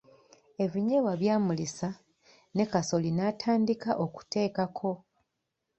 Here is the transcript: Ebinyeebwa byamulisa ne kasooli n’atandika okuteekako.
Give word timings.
Ebinyeebwa 0.63 1.13
byamulisa 1.21 1.87
ne 2.55 2.65
kasooli 2.71 3.11
n’atandika 3.13 3.91
okuteekako. 4.05 4.91